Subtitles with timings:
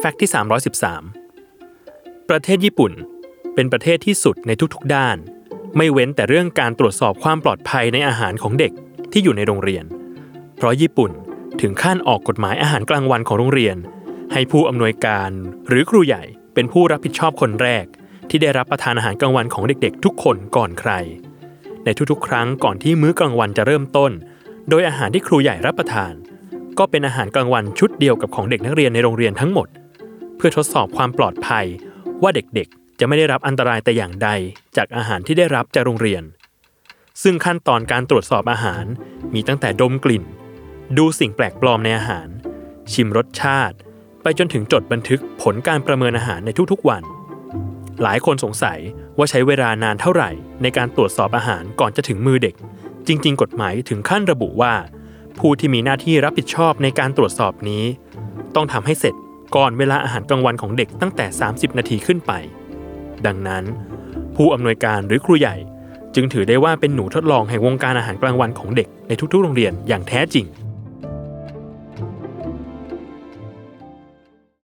[0.00, 0.30] แฟกต์ที่
[1.08, 2.92] 313 ประเทศญี่ปุ่น
[3.54, 5.16] เป็นประเทศที่สุดในทุกๆด้าน
[5.76, 8.72] ไม่เว้นแต่เรื่องการตรวจสอบความปลอดภัยในอาหารของเด็ก
[9.12, 9.84] ที่อยู่ในโรงเรียน
[10.56, 11.10] เพราะญี่ปุ่น
[11.60, 13.76] ถึงขั้นออกกฎหมายอาหารกลางวันของโรงเรียน
[14.32, 15.30] ให้ผู้อำนวยการ
[15.68, 16.22] หรือครูใหญ่
[16.54, 17.86] เป็นผู้รับผิดชอบคนแรก
[18.28, 20.92] ที่ได้รับประทานอาหารกลางวันของเด็กๆ ทุกคนก่อนใคร
[21.84, 24.12] ในทุกๆ ครั้งก่อนที่มื้อกลางวันจะเริ่มต้น
[24.68, 26.14] โดยอาหารที่ครูใหญ่รับประทาน
[26.78, 29.68] ก็เป็นอาหารกลางวันชุดเดียวกับของเด็กนักเรียนในโรงเรียนทั้งหมด
[30.46, 31.66] พื่อทดสอบความปลอดภัย
[32.22, 34.28] ว่าเด็กๆ จะไม่ได้รับอันตรายแต่อย่างใด
[34.76, 36.22] จากอาหารที่ได้รับจากโรงเรียน
[37.22, 38.84] ซึ่งขั้นตอนการตรวจสอบอาหาร
[39.34, 40.24] มีตั้งแต่ดมกลิ่น
[40.98, 42.28] ดูสิ่งแปลกปลอมในอาหาร
[42.92, 43.76] ชิมรสชาติ
[44.22, 47.02] ไปจนถึงจดบันทึกผลการประเมินอาหารในทุกๆวัน
[48.02, 48.78] หลายคนสงสัย
[49.18, 50.30] ว่าใช้เวลานานเท่าไหร่
[50.62, 52.54] ในการตรวจสอบอาหารก่อนจะถึงมือเด็ก
[53.06, 54.74] จริง ๆ กฎหมายถึงขั้นระบุว่า
[55.38, 57.84] ผู้ที่มีหน้าที่รับผิดชอบในการตรวจสอบนี้
[58.54, 59.14] ต้องทำให้เสร็จ
[59.54, 62.32] ก่อนเวลาอาหารกลางวันของเด็กตั้งแต่ 30 นาทีขึ้นไป
[63.26, 63.64] ดังนั้น
[64.36, 65.56] ผู้อำนวยการหรือครูใหญ่
[66.14, 70.46] จึงถือได้ว่าเป็นหนูทดลองแห่งวงการอาหารกลางวันของเด็กในทุกๆ โรงเรียนอย่างแท้จริง